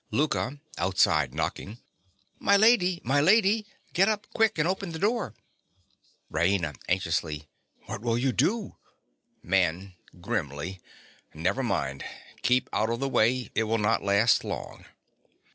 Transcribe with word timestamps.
_)LOUKA. 0.17 0.59
(outside, 0.79 1.35
knocking). 1.35 1.77
My 2.39 2.57
lady, 2.57 2.99
my 3.03 3.21
lady! 3.21 3.67
Get 3.93 4.09
up, 4.09 4.25
quick, 4.33 4.57
and 4.57 4.67
open 4.67 4.93
the 4.93 4.97
door. 4.97 5.35
RAINA. 6.31 6.73
(anxiously). 6.89 7.47
What 7.85 8.01
will 8.01 8.17
you 8.17 8.31
do? 8.31 8.77
MAN. 9.43 9.93
(grimly). 10.19 10.81
Never 11.35 11.61
mind. 11.61 12.03
Keep 12.41 12.67
out 12.73 12.89
of 12.89 12.99
the 12.99 13.07
way. 13.07 13.51
It 13.53 13.65
will 13.65 13.77
not 13.77 14.01
last 14.01 14.43
long. 14.43 14.85